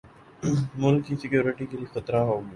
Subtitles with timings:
[0.75, 2.49] ملک کی سیکیورٹی کے لیے خطرہ ہوگی